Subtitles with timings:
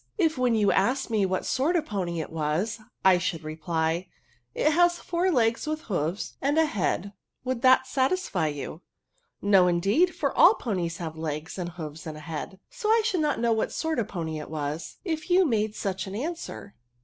[0.17, 4.07] If when jou aslj^f^d m^ what sort of a pony it was, I should reply,'
[4.55, 8.81] It has four legs with hoofs, and a h^ad,^ would that satisfy you?'"
[9.31, 13.21] *' No, indeed, for all ponies have leg§, and hoofs, and a head; so I should
[13.21, 16.73] not know what sort of a pbny'it v^as, if you made such an answer."